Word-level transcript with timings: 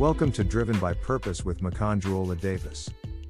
Welcome 0.00 0.32
to 0.32 0.44
Driven 0.44 0.78
by 0.78 0.94
Purpose 0.94 1.44
with 1.44 1.60
Makanjuola 1.60 2.40
Davis, 2.40 2.88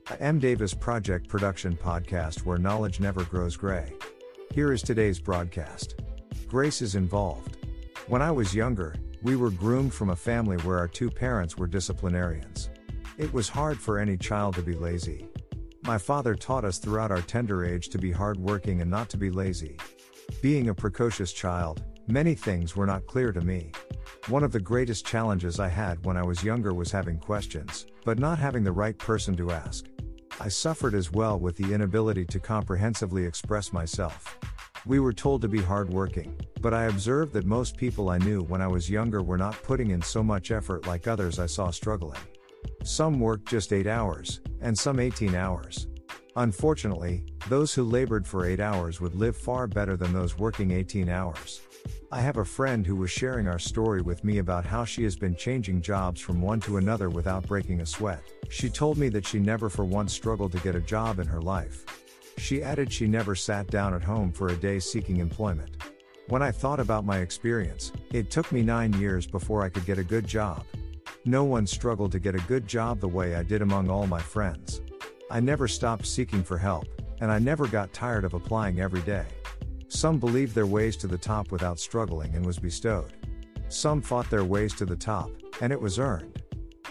a 0.08 0.22
M. 0.22 0.38
Davis 0.38 0.72
Project 0.72 1.26
production 1.26 1.76
podcast 1.76 2.44
where 2.44 2.58
knowledge 2.58 3.00
never 3.00 3.24
grows 3.24 3.56
gray. 3.56 3.92
Here 4.54 4.72
is 4.72 4.80
today's 4.80 5.18
broadcast. 5.18 6.00
Grace 6.46 6.80
is 6.80 6.94
involved. 6.94 7.56
When 8.06 8.22
I 8.22 8.30
was 8.30 8.54
younger, 8.54 8.94
we 9.20 9.34
were 9.34 9.50
groomed 9.50 9.92
from 9.92 10.10
a 10.10 10.16
family 10.16 10.58
where 10.58 10.78
our 10.78 10.86
two 10.86 11.10
parents 11.10 11.58
were 11.58 11.66
disciplinarians. 11.66 12.70
It 13.18 13.32
was 13.32 13.48
hard 13.48 13.76
for 13.76 13.98
any 13.98 14.16
child 14.16 14.54
to 14.54 14.62
be 14.62 14.74
lazy. 14.74 15.26
My 15.82 15.98
father 15.98 16.36
taught 16.36 16.64
us 16.64 16.78
throughout 16.78 17.10
our 17.10 17.22
tender 17.22 17.64
age 17.64 17.88
to 17.88 17.98
be 17.98 18.12
hardworking 18.12 18.80
and 18.80 18.88
not 18.88 19.08
to 19.08 19.16
be 19.16 19.32
lazy. 19.32 19.76
Being 20.40 20.68
a 20.68 20.74
precocious 20.74 21.32
child, 21.32 21.82
many 22.06 22.36
things 22.36 22.76
were 22.76 22.86
not 22.86 23.08
clear 23.08 23.32
to 23.32 23.40
me. 23.40 23.72
One 24.30 24.44
of 24.44 24.52
the 24.52 24.60
greatest 24.60 25.04
challenges 25.04 25.58
I 25.58 25.66
had 25.66 26.06
when 26.06 26.16
I 26.16 26.22
was 26.22 26.44
younger 26.44 26.72
was 26.72 26.92
having 26.92 27.18
questions, 27.18 27.86
but 28.04 28.20
not 28.20 28.38
having 28.38 28.62
the 28.62 28.70
right 28.70 28.96
person 28.96 29.36
to 29.36 29.50
ask. 29.50 29.86
I 30.38 30.46
suffered 30.46 30.94
as 30.94 31.10
well 31.10 31.40
with 31.40 31.56
the 31.56 31.74
inability 31.74 32.26
to 32.26 32.38
comprehensively 32.38 33.24
express 33.24 33.72
myself. 33.72 34.38
We 34.86 35.00
were 35.00 35.12
told 35.12 35.42
to 35.42 35.48
be 35.48 35.60
hardworking, 35.60 36.38
but 36.60 36.72
I 36.72 36.84
observed 36.84 37.32
that 37.32 37.44
most 37.44 37.76
people 37.76 38.08
I 38.08 38.18
knew 38.18 38.42
when 38.42 38.62
I 38.62 38.68
was 38.68 38.88
younger 38.88 39.20
were 39.20 39.36
not 39.36 39.60
putting 39.64 39.90
in 39.90 40.00
so 40.00 40.22
much 40.22 40.52
effort 40.52 40.86
like 40.86 41.08
others 41.08 41.40
I 41.40 41.46
saw 41.46 41.72
struggling. 41.72 42.20
Some 42.84 43.18
worked 43.18 43.48
just 43.48 43.72
8 43.72 43.88
hours, 43.88 44.42
and 44.60 44.78
some 44.78 45.00
18 45.00 45.34
hours. 45.34 45.88
Unfortunately, 46.36 47.24
those 47.48 47.74
who 47.74 47.82
labored 47.82 48.28
for 48.28 48.46
8 48.46 48.60
hours 48.60 49.00
would 49.00 49.16
live 49.16 49.36
far 49.36 49.66
better 49.66 49.96
than 49.96 50.12
those 50.12 50.38
working 50.38 50.70
18 50.70 51.08
hours. 51.08 51.62
I 52.12 52.20
have 52.22 52.38
a 52.38 52.44
friend 52.44 52.84
who 52.84 52.96
was 52.96 53.12
sharing 53.12 53.46
our 53.46 53.60
story 53.60 54.02
with 54.02 54.24
me 54.24 54.38
about 54.38 54.66
how 54.66 54.84
she 54.84 55.04
has 55.04 55.14
been 55.14 55.36
changing 55.36 55.80
jobs 55.80 56.20
from 56.20 56.42
one 56.42 56.58
to 56.62 56.78
another 56.78 57.08
without 57.08 57.46
breaking 57.46 57.82
a 57.82 57.86
sweat. 57.86 58.20
She 58.48 58.68
told 58.68 58.98
me 58.98 59.08
that 59.10 59.24
she 59.24 59.38
never 59.38 59.70
for 59.70 59.84
once 59.84 60.12
struggled 60.12 60.50
to 60.52 60.58
get 60.58 60.74
a 60.74 60.80
job 60.80 61.20
in 61.20 61.28
her 61.28 61.40
life. 61.40 61.84
She 62.36 62.64
added 62.64 62.92
she 62.92 63.06
never 63.06 63.36
sat 63.36 63.68
down 63.68 63.94
at 63.94 64.02
home 64.02 64.32
for 64.32 64.48
a 64.48 64.56
day 64.56 64.80
seeking 64.80 65.18
employment. 65.18 65.70
When 66.26 66.42
I 66.42 66.50
thought 66.50 66.80
about 66.80 67.04
my 67.04 67.18
experience, 67.18 67.92
it 68.12 68.28
took 68.28 68.50
me 68.50 68.62
nine 68.62 68.92
years 68.94 69.24
before 69.24 69.62
I 69.62 69.68
could 69.68 69.86
get 69.86 69.98
a 69.98 70.04
good 70.04 70.26
job. 70.26 70.64
No 71.24 71.44
one 71.44 71.64
struggled 71.64 72.10
to 72.10 72.18
get 72.18 72.34
a 72.34 72.48
good 72.48 72.66
job 72.66 72.98
the 72.98 73.06
way 73.06 73.36
I 73.36 73.44
did 73.44 73.62
among 73.62 73.88
all 73.88 74.08
my 74.08 74.20
friends. 74.20 74.80
I 75.30 75.38
never 75.38 75.68
stopped 75.68 76.08
seeking 76.08 76.42
for 76.42 76.58
help, 76.58 76.86
and 77.20 77.30
I 77.30 77.38
never 77.38 77.68
got 77.68 77.92
tired 77.92 78.24
of 78.24 78.34
applying 78.34 78.80
every 78.80 79.02
day. 79.02 79.26
Some 79.90 80.20
believed 80.20 80.54
their 80.54 80.66
ways 80.66 80.96
to 80.98 81.08
the 81.08 81.18
top 81.18 81.50
without 81.50 81.80
struggling 81.80 82.36
and 82.36 82.46
was 82.46 82.60
bestowed. 82.60 83.12
Some 83.68 84.00
fought 84.00 84.30
their 84.30 84.44
ways 84.44 84.72
to 84.74 84.86
the 84.86 84.94
top, 84.94 85.32
and 85.60 85.72
it 85.72 85.80
was 85.80 85.98
earned. 85.98 86.42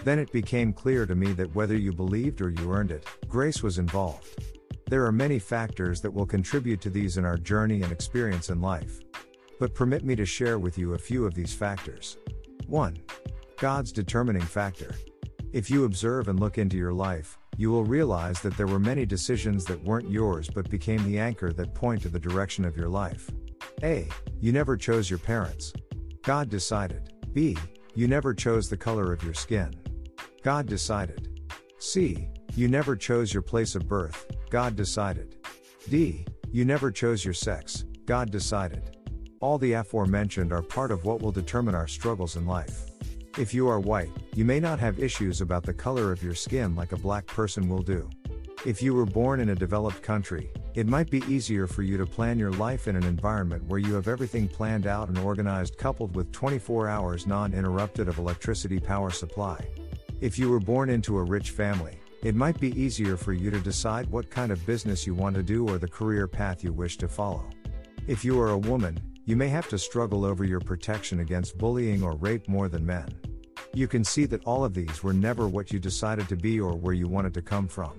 Then 0.03 0.19
it 0.19 0.33
became 0.33 0.73
clear 0.73 1.05
to 1.05 1.15
me 1.15 1.31
that 1.33 1.55
whether 1.55 1.77
you 1.77 1.93
believed 1.93 2.41
or 2.41 2.49
you 2.49 2.73
earned 2.73 2.91
it, 2.91 3.07
grace 3.29 3.63
was 3.63 3.79
involved. 3.79 4.43
There 4.89 5.05
are 5.05 5.13
many 5.13 5.39
factors 5.39 6.01
that 6.01 6.13
will 6.13 6.25
contribute 6.25 6.81
to 6.81 6.89
these 6.89 7.17
in 7.17 7.23
our 7.23 7.37
journey 7.37 7.83
and 7.83 7.91
experience 7.91 8.49
in 8.49 8.59
life. 8.59 8.99
But 9.61 9.73
permit 9.73 10.03
me 10.03 10.17
to 10.17 10.25
share 10.25 10.59
with 10.59 10.77
you 10.77 10.93
a 10.93 10.99
few 10.99 11.25
of 11.25 11.33
these 11.33 11.53
factors. 11.53 12.17
1. 12.67 12.97
God's 13.57 13.93
determining 13.93 14.41
factor. 14.41 14.93
If 15.53 15.71
you 15.71 15.85
observe 15.85 16.27
and 16.27 16.37
look 16.37 16.57
into 16.57 16.75
your 16.75 16.93
life, 16.93 17.38
you 17.59 17.69
will 17.69 17.83
realize 17.83 18.39
that 18.39 18.55
there 18.55 18.67
were 18.67 18.79
many 18.79 19.05
decisions 19.05 19.65
that 19.65 19.83
weren't 19.83 20.09
yours 20.09 20.49
but 20.49 20.69
became 20.69 21.03
the 21.03 21.19
anchor 21.19 21.51
that 21.51 21.75
point 21.75 22.01
to 22.01 22.07
the 22.07 22.17
direction 22.17 22.63
of 22.63 22.77
your 22.77 22.87
life. 22.87 23.29
A. 23.83 24.07
You 24.39 24.53
never 24.53 24.77
chose 24.77 25.09
your 25.09 25.19
parents. 25.19 25.73
God 26.21 26.47
decided. 26.47 27.11
B. 27.33 27.57
You 27.95 28.07
never 28.07 28.33
chose 28.33 28.69
the 28.69 28.77
color 28.77 29.11
of 29.11 29.21
your 29.23 29.33
skin. 29.33 29.73
God 30.41 30.67
decided. 30.67 31.51
C. 31.79 32.29
You 32.55 32.69
never 32.69 32.95
chose 32.95 33.33
your 33.33 33.43
place 33.43 33.75
of 33.75 33.89
birth. 33.89 34.25
God 34.49 34.77
decided. 34.77 35.35
D. 35.89 36.25
You 36.53 36.63
never 36.63 36.91
chose 36.91 37.25
your 37.25 37.33
sex. 37.33 37.83
God 38.05 38.31
decided. 38.31 38.95
All 39.41 39.57
the 39.57 39.73
aforementioned 39.73 40.53
are 40.53 40.61
part 40.61 40.91
of 40.91 41.03
what 41.03 41.21
will 41.21 41.33
determine 41.33 41.75
our 41.75 41.89
struggles 41.89 42.37
in 42.37 42.45
life. 42.45 42.89
If 43.37 43.53
you 43.53 43.67
are 43.69 43.79
white, 43.79 44.11
you 44.35 44.43
may 44.43 44.59
not 44.59 44.79
have 44.79 44.99
issues 44.99 45.39
about 45.39 45.63
the 45.63 45.73
color 45.73 46.11
of 46.11 46.23
your 46.23 46.33
skin 46.33 46.75
like 46.75 46.91
a 46.91 46.97
black 46.97 47.27
person 47.27 47.69
will 47.69 47.83
do. 47.83 48.09
If 48.65 48.81
you 48.81 48.93
were 48.93 49.05
born 49.05 49.39
in 49.39 49.49
a 49.49 49.55
developed 49.55 50.01
country, 50.01 50.49
it 50.73 50.87
might 50.87 51.09
be 51.09 51.23
easier 51.27 51.67
for 51.67 51.83
you 51.83 51.97
to 51.97 52.05
plan 52.05 52.39
your 52.39 52.51
life 52.51 52.87
in 52.87 52.95
an 52.95 53.05
environment 53.05 53.63
where 53.65 53.79
you 53.79 53.93
have 53.93 54.07
everything 54.07 54.49
planned 54.49 54.87
out 54.87 55.07
and 55.07 55.17
organized, 55.19 55.77
coupled 55.77 56.15
with 56.15 56.31
24 56.31 56.89
hours 56.89 57.27
non 57.27 57.53
interrupted 57.53 58.07
of 58.07 58.17
electricity 58.17 58.79
power 58.79 59.11
supply. 59.11 59.65
If 60.19 60.37
you 60.37 60.49
were 60.49 60.59
born 60.59 60.89
into 60.89 61.17
a 61.17 61.23
rich 61.23 61.51
family, 61.51 61.97
it 62.23 62.35
might 62.35 62.59
be 62.59 62.77
easier 62.77 63.15
for 63.15 63.31
you 63.31 63.49
to 63.51 63.59
decide 63.59 64.09
what 64.09 64.29
kind 64.29 64.51
of 64.51 64.65
business 64.65 65.07
you 65.07 65.13
want 65.13 65.35
to 65.35 65.43
do 65.43 65.69
or 65.69 65.77
the 65.77 65.87
career 65.87 66.27
path 66.27 66.63
you 66.63 66.73
wish 66.73 66.97
to 66.97 67.07
follow. 67.07 67.47
If 68.07 68.25
you 68.25 68.41
are 68.41 68.49
a 68.49 68.57
woman, 68.57 68.99
you 69.29 69.35
may 69.35 69.47
have 69.47 69.69
to 69.69 69.77
struggle 69.77 70.25
over 70.25 70.43
your 70.43 70.59
protection 70.59 71.19
against 71.19 71.55
bullying 71.55 72.01
or 72.01 72.15
rape 72.15 72.47
more 72.47 72.67
than 72.67 72.83
men. 72.83 73.07
You 73.75 73.87
can 73.87 74.03
see 74.03 74.25
that 74.25 74.43
all 74.43 74.65
of 74.65 74.73
these 74.73 75.03
were 75.03 75.13
never 75.13 75.47
what 75.47 75.71
you 75.71 75.77
decided 75.77 76.27
to 76.29 76.35
be 76.35 76.59
or 76.59 76.75
where 76.75 76.95
you 76.95 77.07
wanted 77.07 77.35
to 77.35 77.43
come 77.43 77.67
from. 77.67 77.91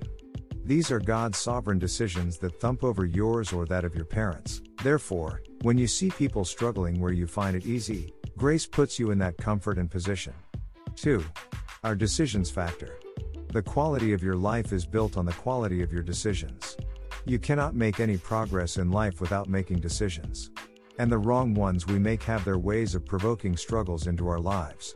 These 0.64 0.90
are 0.90 0.98
God's 0.98 1.38
sovereign 1.38 1.78
decisions 1.78 2.38
that 2.38 2.60
thump 2.60 2.82
over 2.82 3.04
yours 3.04 3.52
or 3.52 3.64
that 3.66 3.84
of 3.84 3.94
your 3.94 4.06
parents. 4.06 4.60
Therefore, 4.82 5.40
when 5.62 5.78
you 5.78 5.86
see 5.86 6.10
people 6.10 6.44
struggling 6.44 6.98
where 6.98 7.12
you 7.12 7.28
find 7.28 7.54
it 7.54 7.64
easy, 7.64 8.12
grace 8.36 8.66
puts 8.66 8.98
you 8.98 9.12
in 9.12 9.18
that 9.18 9.36
comfort 9.36 9.78
and 9.78 9.88
position. 9.88 10.34
2. 10.96 11.24
Our 11.84 11.94
decisions 11.94 12.50
factor. 12.50 12.98
The 13.52 13.62
quality 13.62 14.12
of 14.14 14.24
your 14.24 14.34
life 14.34 14.72
is 14.72 14.84
built 14.84 15.16
on 15.16 15.26
the 15.26 15.32
quality 15.34 15.80
of 15.80 15.92
your 15.92 16.02
decisions. 16.02 16.76
You 17.24 17.38
cannot 17.38 17.76
make 17.76 18.00
any 18.00 18.16
progress 18.16 18.78
in 18.78 18.90
life 18.90 19.20
without 19.20 19.48
making 19.48 19.78
decisions. 19.78 20.50
And 21.00 21.10
the 21.10 21.16
wrong 21.16 21.54
ones 21.54 21.86
we 21.86 21.98
make 21.98 22.22
have 22.24 22.44
their 22.44 22.58
ways 22.58 22.94
of 22.94 23.06
provoking 23.06 23.56
struggles 23.56 24.06
into 24.06 24.28
our 24.28 24.38
lives. 24.38 24.94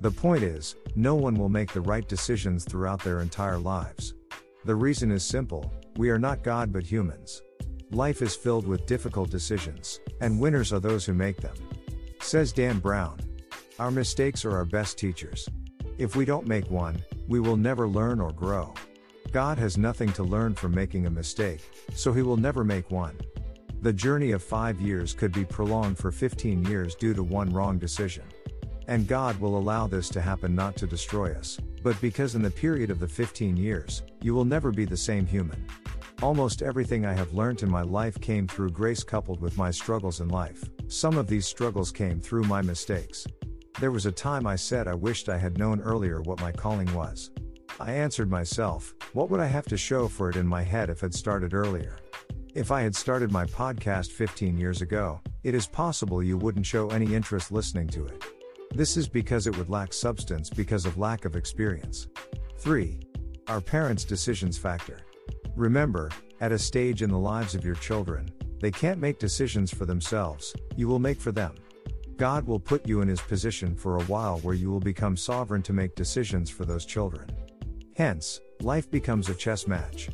The 0.00 0.10
point 0.10 0.42
is, 0.42 0.74
no 0.96 1.14
one 1.14 1.36
will 1.36 1.48
make 1.48 1.72
the 1.72 1.80
right 1.80 2.08
decisions 2.08 2.64
throughout 2.64 3.04
their 3.04 3.20
entire 3.20 3.58
lives. 3.58 4.14
The 4.64 4.74
reason 4.74 5.12
is 5.12 5.22
simple 5.22 5.72
we 5.96 6.10
are 6.10 6.18
not 6.18 6.42
God 6.42 6.72
but 6.72 6.82
humans. 6.82 7.40
Life 7.92 8.20
is 8.20 8.34
filled 8.34 8.66
with 8.66 8.86
difficult 8.86 9.30
decisions, 9.30 10.00
and 10.20 10.40
winners 10.40 10.72
are 10.72 10.80
those 10.80 11.04
who 11.04 11.14
make 11.14 11.36
them. 11.36 11.54
Says 12.20 12.52
Dan 12.52 12.80
Brown. 12.80 13.20
Our 13.78 13.92
mistakes 13.92 14.44
are 14.44 14.56
our 14.56 14.64
best 14.64 14.98
teachers. 14.98 15.48
If 15.98 16.16
we 16.16 16.24
don't 16.24 16.48
make 16.48 16.68
one, 16.68 17.00
we 17.28 17.38
will 17.38 17.56
never 17.56 17.86
learn 17.86 18.20
or 18.20 18.32
grow. 18.32 18.74
God 19.30 19.56
has 19.58 19.78
nothing 19.78 20.12
to 20.14 20.24
learn 20.24 20.56
from 20.56 20.74
making 20.74 21.06
a 21.06 21.10
mistake, 21.10 21.60
so 21.94 22.12
he 22.12 22.22
will 22.22 22.36
never 22.36 22.64
make 22.64 22.90
one. 22.90 23.16
The 23.84 23.92
journey 23.92 24.30
of 24.30 24.42
five 24.42 24.80
years 24.80 25.12
could 25.12 25.30
be 25.30 25.44
prolonged 25.44 25.98
for 25.98 26.10
15 26.10 26.64
years 26.64 26.94
due 26.94 27.12
to 27.12 27.22
one 27.22 27.50
wrong 27.50 27.76
decision. 27.76 28.24
And 28.88 29.06
God 29.06 29.38
will 29.38 29.58
allow 29.58 29.86
this 29.86 30.08
to 30.08 30.22
happen 30.22 30.54
not 30.54 30.74
to 30.76 30.86
destroy 30.86 31.34
us, 31.34 31.58
but 31.82 32.00
because 32.00 32.34
in 32.34 32.40
the 32.40 32.50
period 32.50 32.88
of 32.88 32.98
the 32.98 33.06
15 33.06 33.58
years, 33.58 34.02
you 34.22 34.32
will 34.32 34.46
never 34.46 34.70
be 34.70 34.86
the 34.86 34.96
same 34.96 35.26
human. 35.26 35.66
Almost 36.22 36.62
everything 36.62 37.04
I 37.04 37.12
have 37.12 37.34
learned 37.34 37.62
in 37.62 37.70
my 37.70 37.82
life 37.82 38.18
came 38.22 38.48
through 38.48 38.70
grace 38.70 39.04
coupled 39.04 39.42
with 39.42 39.58
my 39.58 39.70
struggles 39.70 40.22
in 40.22 40.28
life. 40.28 40.64
Some 40.88 41.18
of 41.18 41.26
these 41.26 41.44
struggles 41.44 41.92
came 41.92 42.22
through 42.22 42.44
my 42.44 42.62
mistakes. 42.62 43.26
There 43.80 43.92
was 43.92 44.06
a 44.06 44.12
time 44.12 44.46
I 44.46 44.56
said 44.56 44.88
I 44.88 44.94
wished 44.94 45.28
I 45.28 45.36
had 45.36 45.58
known 45.58 45.82
earlier 45.82 46.22
what 46.22 46.40
my 46.40 46.52
calling 46.52 46.90
was. 46.94 47.32
I 47.78 47.92
answered 47.92 48.30
myself, 48.30 48.94
what 49.12 49.28
would 49.28 49.40
I 49.40 49.46
have 49.46 49.66
to 49.66 49.76
show 49.76 50.08
for 50.08 50.30
it 50.30 50.36
in 50.36 50.46
my 50.46 50.62
head 50.62 50.88
if 50.88 51.02
it 51.02 51.12
started 51.12 51.52
earlier? 51.52 51.98
If 52.54 52.70
I 52.70 52.82
had 52.82 52.94
started 52.94 53.32
my 53.32 53.46
podcast 53.46 54.12
15 54.12 54.56
years 54.56 54.80
ago, 54.80 55.20
it 55.42 55.56
is 55.56 55.66
possible 55.66 56.22
you 56.22 56.38
wouldn't 56.38 56.64
show 56.64 56.88
any 56.90 57.12
interest 57.12 57.50
listening 57.50 57.88
to 57.88 58.06
it. 58.06 58.22
This 58.72 58.96
is 58.96 59.08
because 59.08 59.48
it 59.48 59.58
would 59.58 59.68
lack 59.68 59.92
substance 59.92 60.50
because 60.50 60.86
of 60.86 60.96
lack 60.96 61.24
of 61.24 61.34
experience. 61.34 62.06
3. 62.58 63.00
Our 63.48 63.60
parents' 63.60 64.04
decisions 64.04 64.56
factor. 64.56 65.00
Remember, 65.56 66.12
at 66.40 66.52
a 66.52 66.58
stage 66.58 67.02
in 67.02 67.10
the 67.10 67.18
lives 67.18 67.56
of 67.56 67.64
your 67.64 67.74
children, 67.74 68.30
they 68.60 68.70
can't 68.70 69.00
make 69.00 69.18
decisions 69.18 69.74
for 69.74 69.84
themselves, 69.84 70.54
you 70.76 70.86
will 70.86 71.00
make 71.00 71.20
for 71.20 71.32
them. 71.32 71.56
God 72.16 72.46
will 72.46 72.60
put 72.60 72.86
you 72.86 73.00
in 73.00 73.08
his 73.08 73.20
position 73.20 73.74
for 73.74 73.96
a 73.96 74.04
while 74.04 74.38
where 74.38 74.54
you 74.54 74.70
will 74.70 74.78
become 74.78 75.16
sovereign 75.16 75.62
to 75.62 75.72
make 75.72 75.96
decisions 75.96 76.50
for 76.50 76.64
those 76.64 76.86
children. 76.86 77.28
Hence, 77.96 78.40
life 78.60 78.88
becomes 78.92 79.28
a 79.28 79.34
chess 79.34 79.66
match. 79.66 80.08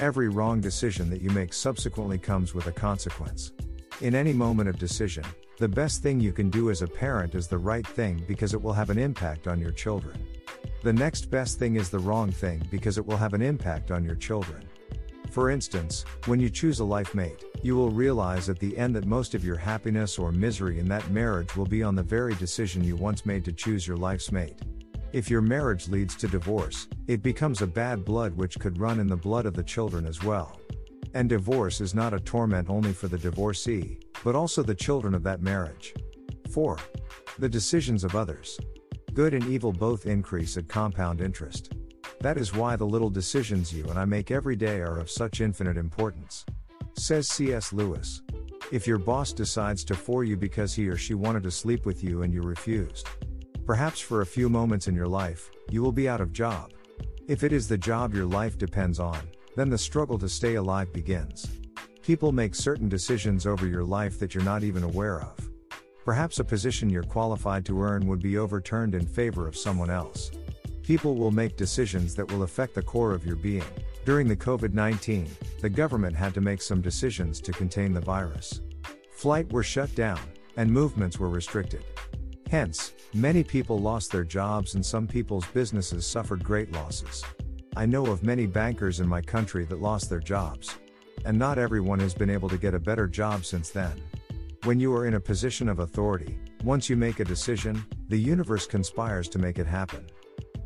Every 0.00 0.28
wrong 0.28 0.60
decision 0.60 1.08
that 1.10 1.22
you 1.22 1.30
make 1.30 1.52
subsequently 1.52 2.18
comes 2.18 2.52
with 2.52 2.66
a 2.66 2.72
consequence. 2.72 3.52
In 4.00 4.16
any 4.16 4.32
moment 4.32 4.68
of 4.68 4.76
decision, 4.76 5.24
the 5.58 5.68
best 5.68 6.02
thing 6.02 6.18
you 6.18 6.32
can 6.32 6.50
do 6.50 6.70
as 6.70 6.82
a 6.82 6.88
parent 6.88 7.36
is 7.36 7.46
the 7.46 7.58
right 7.58 7.86
thing 7.86 8.24
because 8.26 8.54
it 8.54 8.60
will 8.62 8.72
have 8.72 8.90
an 8.90 8.98
impact 8.98 9.46
on 9.46 9.60
your 9.60 9.70
children. 9.70 10.18
The 10.82 10.92
next 10.92 11.30
best 11.30 11.60
thing 11.60 11.76
is 11.76 11.90
the 11.90 12.00
wrong 12.00 12.32
thing 12.32 12.66
because 12.72 12.98
it 12.98 13.06
will 13.06 13.16
have 13.16 13.34
an 13.34 13.42
impact 13.42 13.92
on 13.92 14.04
your 14.04 14.16
children. 14.16 14.64
For 15.30 15.48
instance, 15.48 16.04
when 16.26 16.40
you 16.40 16.50
choose 16.50 16.80
a 16.80 16.84
life 16.84 17.14
mate, 17.14 17.44
you 17.62 17.76
will 17.76 17.90
realize 17.90 18.48
at 18.48 18.58
the 18.58 18.76
end 18.76 18.96
that 18.96 19.06
most 19.06 19.32
of 19.32 19.44
your 19.44 19.56
happiness 19.56 20.18
or 20.18 20.32
misery 20.32 20.80
in 20.80 20.88
that 20.88 21.08
marriage 21.10 21.54
will 21.54 21.66
be 21.66 21.84
on 21.84 21.94
the 21.94 22.02
very 22.02 22.34
decision 22.34 22.82
you 22.82 22.96
once 22.96 23.24
made 23.24 23.44
to 23.44 23.52
choose 23.52 23.86
your 23.86 23.96
life's 23.96 24.32
mate. 24.32 24.58
If 25.14 25.30
your 25.30 25.42
marriage 25.42 25.86
leads 25.86 26.16
to 26.16 26.26
divorce, 26.26 26.88
it 27.06 27.22
becomes 27.22 27.62
a 27.62 27.68
bad 27.68 28.04
blood 28.04 28.34
which 28.34 28.58
could 28.58 28.80
run 28.80 28.98
in 28.98 29.06
the 29.06 29.14
blood 29.14 29.46
of 29.46 29.54
the 29.54 29.62
children 29.62 30.06
as 30.06 30.24
well. 30.24 30.58
And 31.14 31.28
divorce 31.28 31.80
is 31.80 31.94
not 31.94 32.12
a 32.12 32.18
torment 32.18 32.68
only 32.68 32.92
for 32.92 33.06
the 33.06 33.16
divorcee, 33.16 34.00
but 34.24 34.34
also 34.34 34.64
the 34.64 34.74
children 34.74 35.14
of 35.14 35.22
that 35.22 35.40
marriage. 35.40 35.94
4. 36.50 36.76
The 37.38 37.48
decisions 37.48 38.02
of 38.02 38.16
others. 38.16 38.58
Good 39.12 39.34
and 39.34 39.46
evil 39.46 39.70
both 39.70 40.06
increase 40.06 40.56
at 40.56 40.66
compound 40.66 41.20
interest. 41.20 41.74
That 42.18 42.36
is 42.36 42.52
why 42.52 42.74
the 42.74 42.84
little 42.84 43.08
decisions 43.08 43.72
you 43.72 43.84
and 43.84 44.00
I 44.00 44.06
make 44.06 44.32
every 44.32 44.56
day 44.56 44.80
are 44.80 44.98
of 44.98 45.08
such 45.08 45.40
infinite 45.40 45.76
importance. 45.76 46.44
Says 46.98 47.28
C.S. 47.28 47.72
Lewis. 47.72 48.20
If 48.72 48.84
your 48.84 48.98
boss 48.98 49.32
decides 49.32 49.84
to 49.84 49.94
fore 49.94 50.24
you 50.24 50.36
because 50.36 50.74
he 50.74 50.88
or 50.88 50.96
she 50.96 51.14
wanted 51.14 51.44
to 51.44 51.52
sleep 51.52 51.86
with 51.86 52.02
you 52.02 52.22
and 52.22 52.32
you 52.32 52.42
refused, 52.42 53.08
Perhaps 53.66 53.98
for 53.98 54.20
a 54.20 54.26
few 54.26 54.50
moments 54.50 54.88
in 54.88 54.94
your 54.94 55.08
life, 55.08 55.50
you 55.70 55.82
will 55.82 55.92
be 55.92 56.06
out 56.06 56.20
of 56.20 56.34
job. 56.34 56.72
If 57.28 57.42
it 57.42 57.50
is 57.50 57.66
the 57.66 57.78
job 57.78 58.12
your 58.12 58.26
life 58.26 58.58
depends 58.58 59.00
on, 59.00 59.18
then 59.56 59.70
the 59.70 59.78
struggle 59.78 60.18
to 60.18 60.28
stay 60.28 60.56
alive 60.56 60.92
begins. 60.92 61.48
People 62.02 62.30
make 62.30 62.54
certain 62.54 62.90
decisions 62.90 63.46
over 63.46 63.66
your 63.66 63.82
life 63.82 64.18
that 64.18 64.34
you're 64.34 64.44
not 64.44 64.64
even 64.64 64.82
aware 64.82 65.22
of. 65.22 65.48
Perhaps 66.04 66.40
a 66.40 66.44
position 66.44 66.90
you're 66.90 67.02
qualified 67.02 67.64
to 67.64 67.80
earn 67.80 68.06
would 68.06 68.20
be 68.20 68.36
overturned 68.36 68.94
in 68.94 69.06
favor 69.06 69.48
of 69.48 69.56
someone 69.56 69.88
else. 69.88 70.30
People 70.82 71.14
will 71.14 71.30
make 71.30 71.56
decisions 71.56 72.14
that 72.16 72.30
will 72.30 72.42
affect 72.42 72.74
the 72.74 72.82
core 72.82 73.14
of 73.14 73.24
your 73.24 73.36
being. 73.36 73.64
During 74.04 74.28
the 74.28 74.36
COVID 74.36 74.74
19, 74.74 75.26
the 75.62 75.70
government 75.70 76.14
had 76.14 76.34
to 76.34 76.42
make 76.42 76.60
some 76.60 76.82
decisions 76.82 77.40
to 77.40 77.52
contain 77.52 77.94
the 77.94 78.00
virus. 78.02 78.60
Flight 79.10 79.50
were 79.50 79.62
shut 79.62 79.94
down, 79.94 80.20
and 80.58 80.70
movements 80.70 81.18
were 81.18 81.30
restricted. 81.30 81.82
Hence, 82.50 82.92
many 83.12 83.42
people 83.42 83.78
lost 83.78 84.12
their 84.12 84.24
jobs 84.24 84.74
and 84.74 84.84
some 84.84 85.06
people's 85.06 85.46
businesses 85.46 86.06
suffered 86.06 86.44
great 86.44 86.72
losses. 86.72 87.24
I 87.76 87.86
know 87.86 88.06
of 88.06 88.22
many 88.22 88.46
bankers 88.46 89.00
in 89.00 89.08
my 89.08 89.20
country 89.20 89.64
that 89.64 89.82
lost 89.82 90.08
their 90.08 90.20
jobs. 90.20 90.76
And 91.24 91.38
not 91.38 91.58
everyone 91.58 91.98
has 92.00 92.14
been 92.14 92.30
able 92.30 92.48
to 92.50 92.58
get 92.58 92.74
a 92.74 92.78
better 92.78 93.08
job 93.08 93.44
since 93.44 93.70
then. 93.70 94.00
When 94.64 94.78
you 94.78 94.94
are 94.94 95.06
in 95.06 95.14
a 95.14 95.20
position 95.20 95.68
of 95.68 95.80
authority, 95.80 96.38
once 96.62 96.88
you 96.88 96.96
make 96.96 97.20
a 97.20 97.24
decision, 97.24 97.84
the 98.08 98.16
universe 98.16 98.66
conspires 98.66 99.28
to 99.30 99.38
make 99.38 99.58
it 99.58 99.66
happen. 99.66 100.06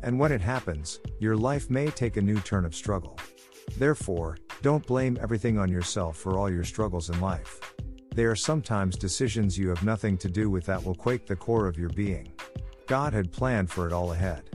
And 0.03 0.19
when 0.19 0.31
it 0.31 0.41
happens, 0.41 0.99
your 1.19 1.35
life 1.35 1.69
may 1.69 1.87
take 1.87 2.17
a 2.17 2.21
new 2.21 2.39
turn 2.41 2.65
of 2.65 2.75
struggle. 2.75 3.17
Therefore, 3.77 4.37
don't 4.61 4.85
blame 4.85 5.17
everything 5.21 5.57
on 5.57 5.69
yourself 5.69 6.17
for 6.17 6.37
all 6.37 6.49
your 6.49 6.63
struggles 6.63 7.09
in 7.09 7.19
life. 7.19 7.68
They 8.15 8.25
are 8.25 8.35
sometimes 8.35 8.97
decisions 8.97 9.57
you 9.57 9.69
have 9.69 9.83
nothing 9.83 10.17
to 10.17 10.29
do 10.29 10.49
with 10.49 10.65
that 10.65 10.83
will 10.83 10.95
quake 10.95 11.25
the 11.25 11.35
core 11.35 11.67
of 11.67 11.77
your 11.77 11.89
being. 11.89 12.31
God 12.87 13.13
had 13.13 13.31
planned 13.31 13.69
for 13.69 13.87
it 13.87 13.93
all 13.93 14.11
ahead. 14.11 14.49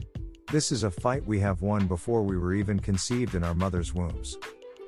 This 0.51 0.71
is 0.71 0.83
a 0.83 0.91
fight 0.91 1.25
we 1.25 1.39
have 1.39 1.61
won 1.61 1.87
before 1.87 2.21
we 2.21 2.37
were 2.37 2.53
even 2.53 2.79
conceived 2.79 3.33
in 3.33 3.43
our 3.43 3.55
mother's 3.55 3.93
wombs. 3.93 4.37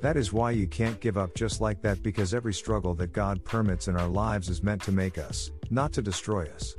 That 0.01 0.17
is 0.17 0.31
why 0.31 0.51
you 0.51 0.67
can't 0.67 0.99
give 0.99 1.17
up 1.17 1.33
just 1.33 1.59
like 1.59 1.81
that 1.81 2.03
because 2.03 2.33
every 2.33 2.53
struggle 2.53 2.93
that 2.95 3.13
God 3.13 3.43
permits 3.43 3.87
in 3.87 3.95
our 3.95 4.07
lives 4.07 4.49
is 4.49 4.61
meant 4.61 4.83
to 4.83 4.91
make 4.91 5.17
us, 5.17 5.49
not 5.71 5.91
to 5.93 6.01
destroy 6.03 6.45
us. 6.53 6.75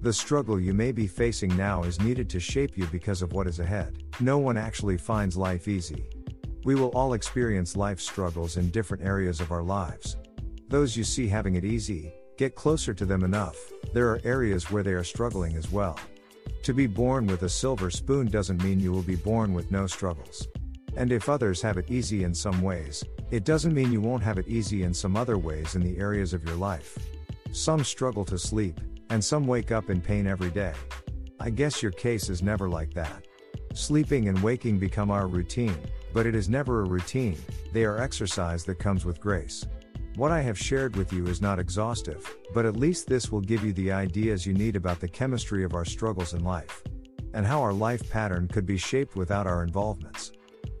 The 0.00 0.12
struggle 0.12 0.58
you 0.58 0.72
may 0.72 0.90
be 0.90 1.06
facing 1.06 1.54
now 1.56 1.82
is 1.82 2.00
needed 2.00 2.30
to 2.30 2.40
shape 2.40 2.78
you 2.78 2.86
because 2.86 3.20
of 3.20 3.32
what 3.32 3.46
is 3.46 3.60
ahead. 3.60 4.02
No 4.20 4.38
one 4.38 4.56
actually 4.56 4.96
finds 4.96 5.36
life 5.36 5.68
easy. 5.68 6.08
We 6.64 6.74
will 6.74 6.88
all 6.88 7.12
experience 7.12 7.76
life 7.76 8.00
struggles 8.00 8.56
in 8.56 8.70
different 8.70 9.04
areas 9.04 9.40
of 9.40 9.52
our 9.52 9.62
lives. 9.62 10.16
Those 10.72 10.96
you 10.96 11.04
see 11.04 11.28
having 11.28 11.56
it 11.56 11.66
easy, 11.66 12.14
get 12.38 12.54
closer 12.54 12.94
to 12.94 13.04
them 13.04 13.24
enough, 13.24 13.58
there 13.92 14.08
are 14.08 14.22
areas 14.24 14.70
where 14.70 14.82
they 14.82 14.94
are 14.94 15.04
struggling 15.04 15.54
as 15.54 15.70
well. 15.70 16.00
To 16.62 16.72
be 16.72 16.86
born 16.86 17.26
with 17.26 17.42
a 17.42 17.48
silver 17.50 17.90
spoon 17.90 18.28
doesn't 18.28 18.62
mean 18.62 18.80
you 18.80 18.90
will 18.90 19.02
be 19.02 19.16
born 19.16 19.52
with 19.52 19.70
no 19.70 19.86
struggles. 19.86 20.48
And 20.96 21.12
if 21.12 21.28
others 21.28 21.60
have 21.60 21.76
it 21.76 21.90
easy 21.90 22.24
in 22.24 22.32
some 22.32 22.62
ways, 22.62 23.04
it 23.30 23.44
doesn't 23.44 23.74
mean 23.74 23.92
you 23.92 24.00
won't 24.00 24.22
have 24.22 24.38
it 24.38 24.48
easy 24.48 24.82
in 24.82 24.94
some 24.94 25.14
other 25.14 25.36
ways 25.36 25.74
in 25.74 25.82
the 25.82 25.98
areas 25.98 26.32
of 26.32 26.42
your 26.42 26.56
life. 26.56 26.98
Some 27.52 27.84
struggle 27.84 28.24
to 28.24 28.38
sleep, 28.38 28.80
and 29.10 29.22
some 29.22 29.46
wake 29.46 29.72
up 29.72 29.90
in 29.90 30.00
pain 30.00 30.26
every 30.26 30.50
day. 30.50 30.72
I 31.38 31.50
guess 31.50 31.82
your 31.82 31.92
case 31.92 32.30
is 32.30 32.42
never 32.42 32.66
like 32.66 32.94
that. 32.94 33.26
Sleeping 33.74 34.28
and 34.28 34.42
waking 34.42 34.78
become 34.78 35.10
our 35.10 35.26
routine, 35.26 35.76
but 36.14 36.24
it 36.24 36.34
is 36.34 36.48
never 36.48 36.80
a 36.80 36.88
routine, 36.88 37.36
they 37.74 37.84
are 37.84 37.98
exercise 37.98 38.64
that 38.64 38.78
comes 38.78 39.04
with 39.04 39.20
grace. 39.20 39.66
What 40.16 40.30
I 40.30 40.42
have 40.42 40.58
shared 40.58 40.94
with 40.94 41.10
you 41.10 41.26
is 41.26 41.40
not 41.40 41.58
exhaustive, 41.58 42.36
but 42.52 42.66
at 42.66 42.76
least 42.76 43.06
this 43.06 43.32
will 43.32 43.40
give 43.40 43.64
you 43.64 43.72
the 43.72 43.92
ideas 43.92 44.46
you 44.46 44.52
need 44.52 44.76
about 44.76 45.00
the 45.00 45.08
chemistry 45.08 45.64
of 45.64 45.74
our 45.74 45.86
struggles 45.86 46.34
in 46.34 46.44
life. 46.44 46.82
And 47.32 47.46
how 47.46 47.62
our 47.62 47.72
life 47.72 48.10
pattern 48.10 48.46
could 48.46 48.66
be 48.66 48.76
shaped 48.76 49.16
without 49.16 49.46
our 49.46 49.62
involvements. 49.62 50.32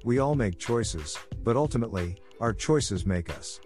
We 0.04 0.18
all 0.18 0.34
make 0.34 0.58
choices, 0.58 1.18
but 1.42 1.56
ultimately, 1.56 2.16
our 2.40 2.52
choices 2.52 3.06
make 3.06 3.30
us. 3.30 3.58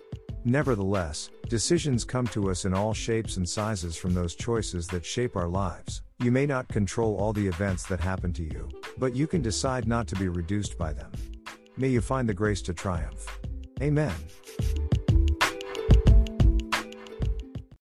Nevertheless, 0.45 1.31
decisions 1.49 2.05
come 2.05 2.29
to 2.29 2.49
us 2.49 2.65
in 2.65 2.73
all 2.73 2.95
shapes 2.95 3.37
and 3.37 3.49
sizes 3.49 3.97
from 3.97 4.15
those 4.15 4.37
choices 4.37 4.87
that 4.89 5.05
shape 5.05 5.35
our 5.35 5.49
lives. 5.49 6.03
You 6.21 6.31
may 6.31 6.47
not 6.47 6.69
control 6.69 7.17
all 7.17 7.33
the 7.33 7.49
events 7.49 7.87
that 7.87 7.99
happen 7.99 8.33
to 8.35 8.45
you, 8.45 8.69
but 8.99 9.17
you 9.17 9.27
can 9.27 9.43
decide 9.43 9.89
not 9.89 10.07
to 10.09 10.15
be 10.15 10.29
reduced 10.29 10.79
by 10.79 10.93
them. 10.93 11.11
May 11.77 11.89
you 11.89 12.01
find 12.01 12.29
the 12.29 12.35
grace 12.35 12.63
to 12.63 12.73
triumph. 12.73 13.27
Amen. 13.83 14.15